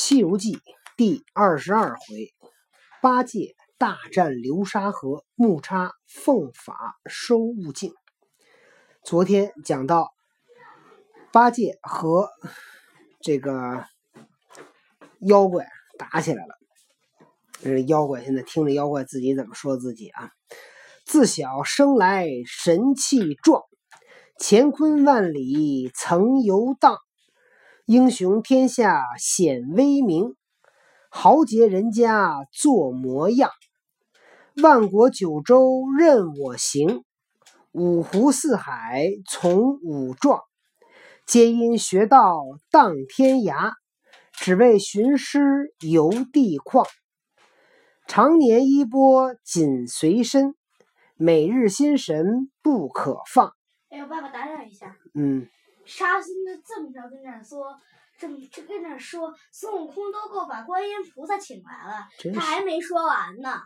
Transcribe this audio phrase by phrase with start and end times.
[0.00, 0.54] 西游记》
[0.96, 2.32] 第二十二回，
[3.02, 7.92] 八戒大战流沙河，木叉奉法收悟净。
[9.02, 10.12] 昨天讲到
[11.32, 12.28] 八戒和
[13.20, 13.84] 这个
[15.18, 15.66] 妖怪
[15.98, 16.54] 打起来了。
[17.60, 20.30] 这妖怪现在听着妖怪自己怎么说自己啊？
[21.04, 23.64] 自小生来神气壮，
[24.38, 26.98] 乾坤万里曾游荡。
[27.88, 30.36] 英雄天下显威名，
[31.08, 33.50] 豪杰人家做模样。
[34.62, 37.02] 万国九州任我行，
[37.72, 40.42] 五湖四海从武壮。
[41.24, 43.72] 皆因学道荡天涯，
[44.32, 46.86] 只为寻师游地旷。
[48.06, 50.54] 常年衣钵紧随身，
[51.16, 53.54] 每日心神不可放。
[53.88, 54.94] 哎，我爸爸打扰一下。
[55.14, 55.48] 嗯。
[55.88, 57.74] 沙僧就这么着跟那儿说，
[58.18, 63.62] 这么就跟那儿说，孙悟空都够把观音菩萨请来了，他还没说完呢。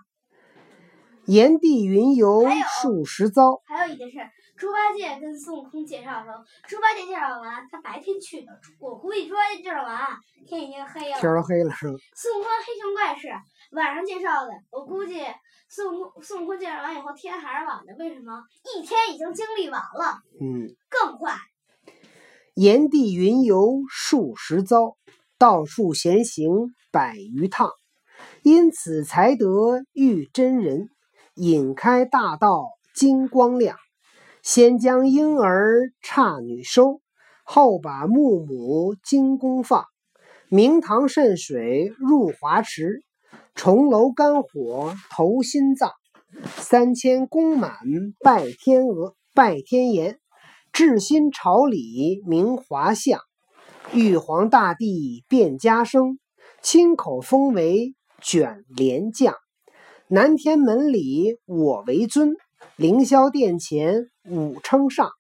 [1.27, 2.45] 炎帝云游
[2.83, 3.61] 数十遭。
[3.67, 4.19] 还有一件事，
[4.56, 10.07] 猪八戒跟孙悟空介绍的时候，猪八戒介绍完，他白天去的，我估计猪八戒介绍完，
[10.47, 11.20] 天已经黑了。
[11.20, 11.95] 天都黑了是吧？
[12.14, 13.29] 孙悟空黑熊怪是
[13.73, 15.25] 晚上介绍的，我估计
[15.69, 18.42] 孙悟空孙悟空介绍完以后，天还是晚的，为什么？
[18.77, 20.23] 一天已经经历完了。
[20.41, 20.75] 嗯。
[20.89, 21.36] 更快。
[22.55, 24.98] 炎帝云游数十遭，
[25.39, 26.50] 到处闲行
[26.91, 27.70] 百余趟，
[28.42, 29.47] 因此才得
[29.95, 30.91] 遇真人，
[31.34, 33.78] 引开大道金光亮。
[34.42, 37.00] 先将婴儿刹女收，
[37.42, 39.86] 后把木母金宫放。
[40.50, 43.03] 明堂渗水入华池，
[43.55, 45.91] 重楼肝火投心脏。
[46.58, 47.78] 三千宫满
[48.20, 50.22] 拜天鹅，拜天颜。
[50.73, 53.20] 至心朝礼明华相，
[53.92, 56.19] 玉皇大帝变家生，
[56.62, 59.34] 亲口封为卷帘将。
[60.09, 62.36] 南天门里我为尊，
[62.77, 65.11] 凌霄殿前武称上。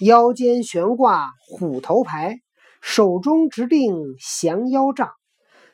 [0.00, 2.38] 腰间悬挂虎头牌，
[2.82, 3.96] 手中执定
[4.38, 5.08] 降妖杖。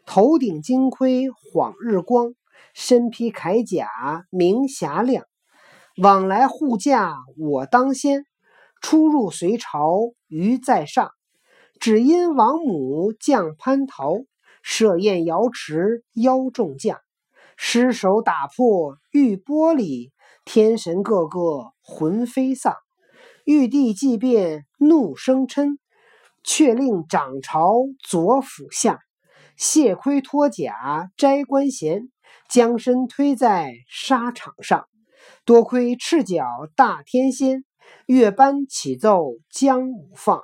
[0.06, 2.32] 头顶金盔晃日光，
[2.74, 3.88] 身披铠甲
[4.30, 5.24] 明霞亮。
[6.00, 8.24] 往来护驾我当先。
[8.80, 11.10] 出入隋朝于在上，
[11.80, 14.14] 只因王母降蟠桃，
[14.62, 16.98] 设宴瑶池邀众将，
[17.56, 20.10] 失手打破玉玻璃，
[20.44, 22.74] 天神个个魂飞丧。
[23.44, 25.78] 玉帝即便怒声嗔，
[26.42, 28.98] 却令掌朝左辅相，
[29.56, 32.08] 卸盔脱甲摘官衔，
[32.48, 34.86] 将身推在沙场上。
[35.44, 36.44] 多亏赤脚
[36.76, 37.64] 大天仙。
[38.06, 40.42] 月班起奏将午放，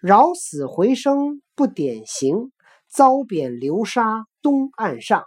[0.00, 2.52] 饶死回生不典刑，
[2.88, 5.24] 遭贬流沙东岸上。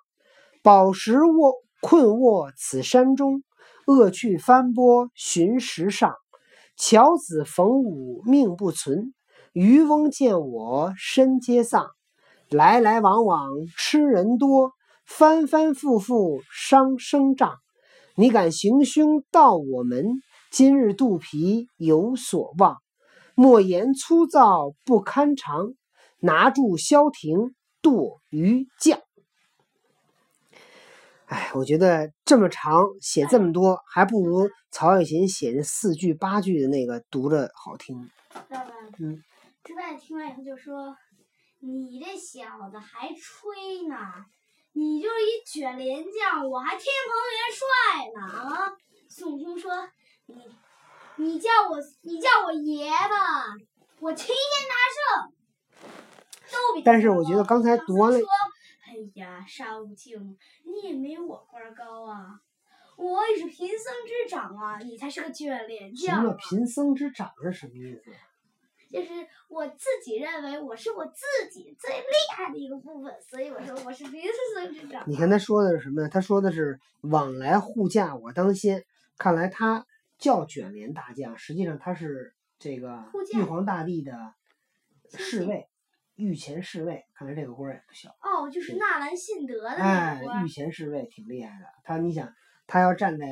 [0.64, 3.44] 宝石卧困卧此山中，
[3.88, 6.14] 恶趣翻波寻石上。
[6.78, 9.14] 樵子逢武命不存，
[9.54, 11.88] 渔翁见我身皆丧。
[12.50, 14.74] 来来往往吃人多，
[15.06, 17.56] 翻翻复复伤生障。
[18.16, 20.22] 你敢行凶到我门？
[20.52, 22.82] 今日肚皮有所望，
[23.36, 25.74] 莫言粗糙不堪尝。
[26.20, 29.00] 拿住萧亭剁鱼酱。
[31.26, 38.12] 哎，我觉得这么长写这么多，还不如曹雪芹写的四句八句的那个读着好听。
[39.00, 39.24] 嗯。
[39.64, 40.96] 之外听完以后就说
[41.60, 43.96] ：“你这小子还吹呢？
[44.74, 48.74] 你就是一卷帘将，我还天蓬元帅呢啊！”
[49.10, 49.72] 孙悟空说。
[50.36, 53.56] 你你叫我你叫我爷吧，
[54.00, 54.36] 我齐天
[54.69, 55.31] 大圣
[56.52, 56.81] 都比。
[56.84, 58.18] 但是我觉得刚才读完了。
[58.18, 62.41] 哎呀，沙悟净，你也没我官高啊！
[62.97, 66.18] 我也是贫僧之长啊，你才是个卷帘将。
[66.18, 68.12] 什么贫僧之长是什么意思？
[68.91, 69.08] 就是
[69.47, 74.22] 我自己认为我是我自己最厉害的一个部分，所以我说我是贫
[74.56, 75.03] 僧之长。
[75.08, 76.09] 你看他说的是什么呀？
[76.11, 78.84] 他说的是往来护驾我当先，
[79.17, 79.85] 看来他。
[80.22, 83.03] 叫卷帘大将，实际上他是这个
[83.34, 84.35] 玉皇大帝的
[85.18, 85.68] 侍卫，
[86.16, 87.03] 御前侍卫。
[87.16, 88.12] 看来这个官也不小。
[88.22, 91.66] 哦，就是纳兰性德的哎，御前侍卫挺厉害的。
[91.84, 92.32] 他，你想，
[92.68, 93.26] 他要站在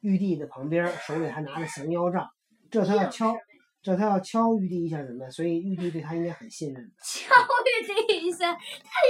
[0.00, 2.28] 玉帝的旁边，手里还拿着降妖杖，
[2.70, 3.34] 这他要敲，
[3.80, 5.32] 这他要敲玉帝一下怎么办？
[5.32, 6.92] 所以玉帝对他应该很信任。
[7.02, 8.60] 敲玉帝一下，他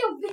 [0.08, 0.30] 有病。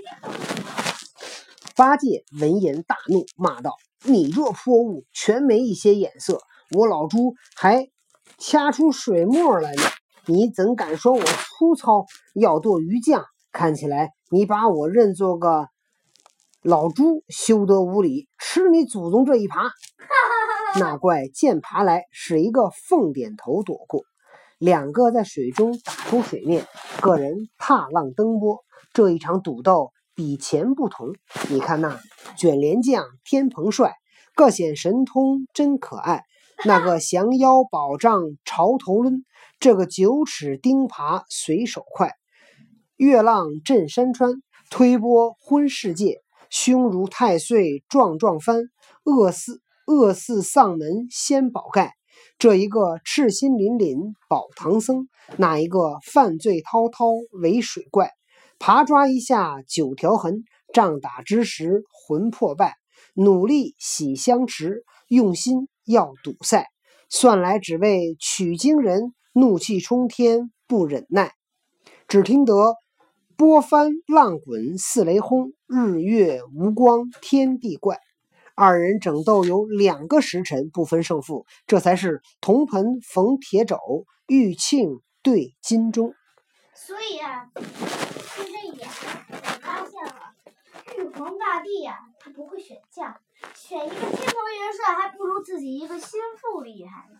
[1.78, 6.42] 八戒闻言大怒，骂道：“你这泼物，全没一些眼色！”
[6.76, 7.88] 我老猪还
[8.40, 9.84] 掐出水沫来呢，
[10.26, 12.08] 你怎敢说我粗糙？
[12.34, 15.68] 要做鱼酱，看起来你把我认作个
[16.64, 19.70] 老猪，休得无礼，吃你祖宗这一耙！
[20.80, 24.02] 那怪见爬来，使一个凤点头躲过，
[24.58, 26.66] 两个在水中打出水面，
[27.02, 28.64] 个人踏浪登波。
[28.94, 31.14] 这一场赌斗比前不同，
[31.48, 32.02] 你看那
[32.40, 33.94] 卷帘将天蓬帅，
[34.34, 36.22] 各显神通真可爱；
[36.66, 39.22] 那个降妖宝杖朝头抡，
[39.60, 42.14] 这个九齿钉耙随手快。
[42.96, 44.42] 月浪震山川，
[44.72, 46.16] 推波昏世界，
[46.50, 48.64] 胸如太岁壮壮翻，
[49.04, 49.62] 恶似。
[49.86, 51.94] 恶似丧门掀宝盖，
[52.40, 58.12] 这一个赤心凛凛保唐僧，那一个犯罪滔滔为水怪？
[58.60, 60.44] 爬抓一下九条痕，
[60.74, 62.76] 仗打之时魂魄败。
[63.14, 66.66] 努力喜相持，用心要堵塞，
[67.10, 71.34] 算来只为取经人，怒气冲天不忍耐。
[72.08, 72.76] 只听得
[73.36, 78.00] 波翻浪滚似雷轰，日月无光天地怪。
[78.56, 83.78] 二人整斗有两个时辰，不分胜负，这才是铜盆逢铁肘，
[84.28, 86.14] 玉磬对金钟。
[86.74, 87.50] 所以啊，
[88.38, 90.34] 就这一点，我发现了，
[90.96, 93.20] 玉皇大帝呀，他不会选将，
[93.56, 97.20] 选一个天蓬元帅，还不如自己一个心腹厉害呢。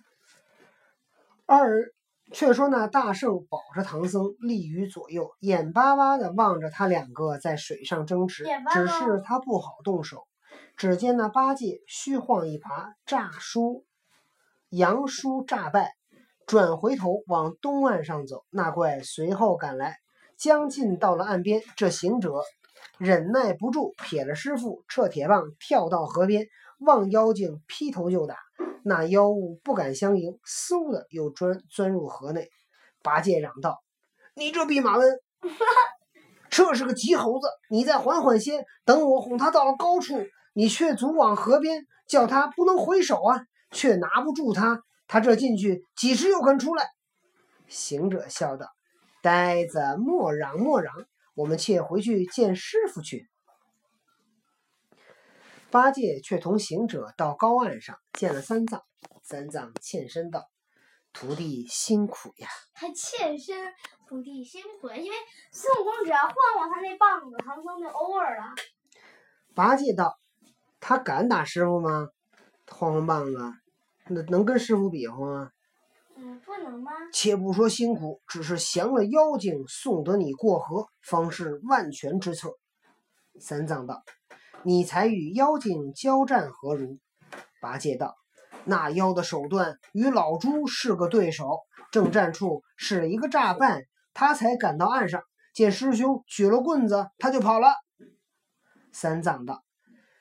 [1.48, 1.92] 二
[2.32, 10.28] 却说那大圣保着唐僧立于左右，眼巴巴的望着他两个在水上争执，只是他不好动手。
[10.76, 13.86] 只见那八戒虚晃一耙，诈输
[14.70, 15.96] 杨叔诈败，
[16.46, 18.46] 转回头往东岸上走。
[18.52, 19.98] 那怪随后赶来，
[20.38, 22.32] 将近到了岸边，这行者
[22.98, 26.48] 忍耐不住，撇了师傅，撤铁棒，跳到河边，
[26.80, 28.36] 望妖精劈头就打。
[28.84, 32.50] 那妖物不敢相迎，嗖的又钻钻入河内。
[33.04, 33.82] 八戒嚷道
[34.36, 35.20] ：“你这弼马温，
[36.50, 37.48] 这是个急猴子！
[37.70, 43.46] 你再缓缓些，等我哄他到了高处。”你却足往河边，叫他不能回首啊！
[43.70, 46.90] 却拿不住他，他这进去几时又肯出来？
[47.68, 48.66] 行者笑道
[49.28, 53.30] ：“呆子，莫嚷莫嚷，我们且回去见师傅去。”
[55.70, 58.84] 八戒却同行者到高岸上见了三藏，
[59.22, 60.50] 三藏欠身道
[61.12, 63.74] ：“徒弟辛苦呀！”还欠身，
[64.08, 64.96] 徒弟辛苦呀！
[64.96, 65.18] 因为
[65.52, 68.56] 孙悟空只要晃晃他那棒子，唐僧就 over 了。
[69.54, 70.18] 八戒道。
[70.80, 72.10] 他敢打师傅吗？
[72.68, 73.52] 晃晃棒子，
[74.06, 75.52] 那能跟师傅比划吗？
[76.46, 76.92] 不能吗？
[77.14, 82.50] 且不说辛苦，只是降了妖精，送得你过河，方是万全之策。
[83.40, 84.04] 三藏道
[84.64, 86.98] ：“你才与妖精交战何如？”
[87.62, 88.16] 八戒道
[88.66, 91.60] ：“那妖的手段与老猪是个对手，
[91.92, 95.22] 正战处使了一个诈败，他才赶到岸上，
[95.54, 97.74] 见师兄举了棍子，他就跑了。”
[98.92, 99.64] 三藏道。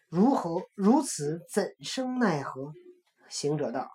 [0.09, 1.41] 如何如此？
[1.51, 2.73] 怎生奈何？
[3.29, 3.91] 行者道：“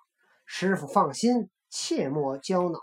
[0.45, 2.79] 师傅放心，切莫焦恼。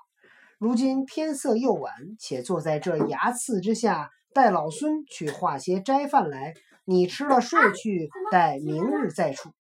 [0.59, 6.55] 如今天色又晚，且坐在这崖刺之下，待老孙去化些斋饭来。
[6.85, 9.51] 你吃了睡去，待明日再处。”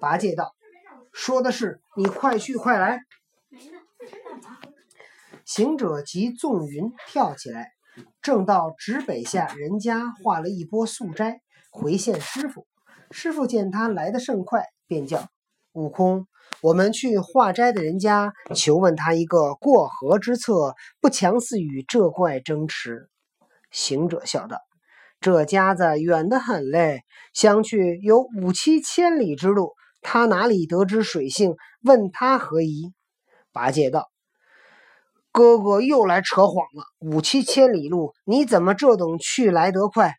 [0.00, 0.54] 八戒道
[1.12, 3.00] ：“说的是，你快去快来。”
[5.46, 7.72] 行者即纵云跳起来，
[8.20, 12.66] 正到直北下人家化了一波素斋，回献师傅。
[13.10, 15.28] 师傅见他来得甚快，便叫
[15.72, 16.26] 悟空
[16.60, 23.08] ：“我们去化斋的人家求问他一个过河之策，不强似与这怪争持。”
[23.70, 24.58] 行者笑道
[25.20, 27.02] ：“这家子远得很嘞，
[27.32, 31.54] 相去有五七千里之路，他哪里得知水性？
[31.82, 32.92] 问他何疑？”
[33.52, 34.10] 八戒道
[35.32, 40.14] ：“哥哥又来扯谎了，五七千里路，你怎么这等去来得快？”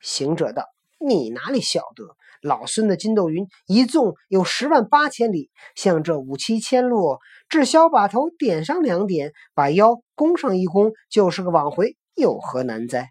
[0.00, 0.64] 行者道。
[1.04, 2.04] 你哪里晓得？
[2.42, 7.18] 老孙的筋斗云一纵有十万八千里，向这五七千路，
[7.48, 13.10] 只消把头点上两点，把腰弓上一弓，就是个往回，有何难哉？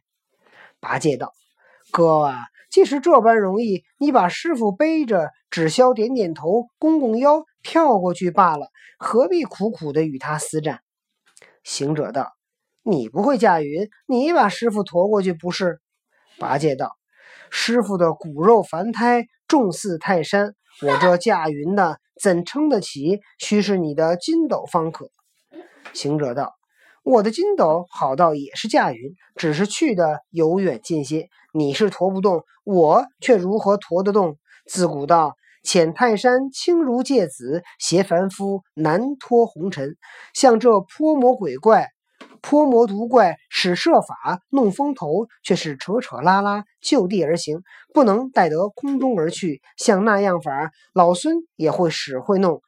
[0.82, 1.32] 八戒道
[1.92, 2.36] ：“哥啊，
[2.70, 8.68] 既是这般容易，你把师傅背着，只消点点头，弓弓腰，跳过去罢了，
[9.00, 10.82] 何必苦苦的与他厮战？”
[11.64, 12.34] 行者道
[12.84, 15.80] ：“你不会驾云，你把师傅驮过去不是？”
[16.38, 16.98] 八戒道。
[17.52, 23.20] 师傅的骨肉凡胎重似泰山，我这驾云的怎撑得起？
[23.38, 25.10] 须是你的筋斗方可。
[25.94, 26.54] 行者道
[27.04, 31.28] ：“我的筋斗好到也是驾云，只是去的由远近些。
[31.54, 34.38] 你是驮不动，我却如何驮得动？
[34.66, 39.98] 自古道，遣泰山轻如芥子，携凡夫难脱红尘。
[40.34, 41.90] 像这泼魔鬼怪，
[42.42, 47.62] 泼魔毒怪使设法弄风头，却是扯扯拉拉就地而行，
[47.94, 49.62] 不能带得空中而去。
[49.78, 52.62] 像那样法，老孙也会使会弄。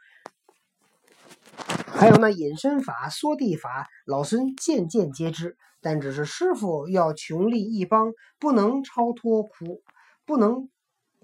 [1.88, 5.58] 还有那隐身法、缩地法，老孙件件皆知。
[5.82, 9.82] 但只是师傅要穷力一帮，不能超脱苦，
[10.26, 10.70] 不能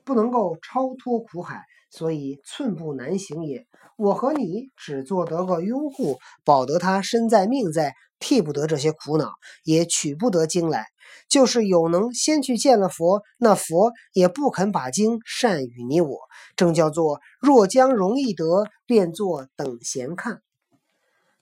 [0.04, 3.66] 不能够超脱苦海，所以寸步难行也。
[3.98, 10.86] 我和你只做得个拥护，保得他身在命在，替不得这些苦恼，也取不得经来。
[11.28, 16.18] 就是有能先去见了佛，那佛也不肯把经善与你我。
[16.56, 20.42] 正叫做若将容易得，便作等闲看。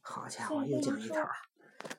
[0.02, 1.20] 好家伙，又讲一套。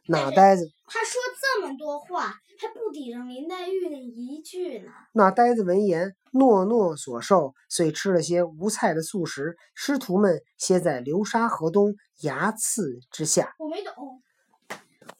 [0.06, 4.90] 那呆子，他说这么多话，还不抵上林黛玉那一句呢。
[5.12, 9.56] 那呆子闻言，诺诺所受，遂吃了些无菜的素食。
[9.74, 13.54] 师徒们歇在流沙河东崖刺之下。
[13.58, 13.94] 我没懂，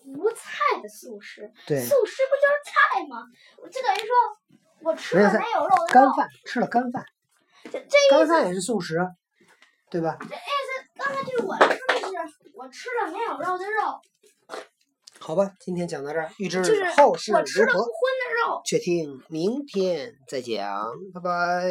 [0.07, 3.25] 无菜的素食，对，素食不就是菜吗？
[3.71, 4.09] 就等于说
[4.81, 7.05] 我吃了没有肉的干饭，吃了干饭。
[7.65, 8.99] 这这干饭也是素食，
[9.91, 10.17] 对吧？
[10.21, 14.00] 这意思刚才就是我吃的是我吃了没有肉的肉。
[15.21, 16.59] 好吧，今天讲到这儿，预知
[16.97, 18.63] 后事如何，荤的肉。
[18.65, 20.87] 却听明天再讲。
[21.13, 21.69] 拜拜。